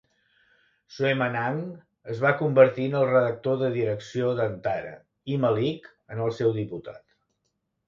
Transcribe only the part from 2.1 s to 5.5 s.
es va convertir en el redactor de direcció d'Antara i